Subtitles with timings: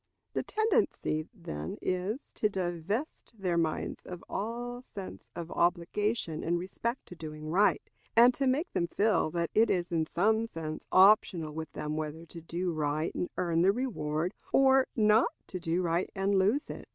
[0.33, 7.05] The tendency, then, is, to divest their minds of all sense of obligation in respect
[7.05, 11.51] to doing right, and to make them feel that it is in some sense optional
[11.53, 16.09] with them whether to do right and earn the reward, or not to do right
[16.15, 16.87] and lose it.